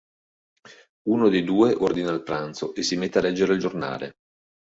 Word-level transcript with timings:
Uno 1.09 1.29
dei 1.29 1.43
due 1.43 1.75
ordina 1.75 2.09
il 2.11 2.23
pranzo 2.23 2.73
e 2.73 2.81
si 2.81 2.95
mette 2.95 3.19
a 3.19 3.21
leggere 3.21 3.53
il 3.53 3.59
giornale. 3.59 4.13